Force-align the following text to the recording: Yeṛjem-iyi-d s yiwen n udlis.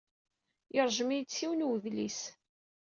Yeṛjem-iyi-d 0.75 1.29
s 1.35 1.37
yiwen 1.41 1.61
n 1.65 1.67
udlis. 1.71 2.19